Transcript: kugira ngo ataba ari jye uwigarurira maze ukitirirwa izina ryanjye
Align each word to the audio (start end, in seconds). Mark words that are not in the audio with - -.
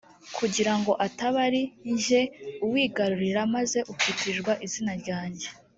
kugira 0.37 0.73
ngo 0.79 0.91
ataba 1.07 1.37
ari 1.47 1.61
jye 2.03 2.21
uwigarurira 2.65 3.41
maze 3.55 3.77
ukitirirwa 3.91 4.53
izina 4.65 4.93
ryanjye 5.01 5.47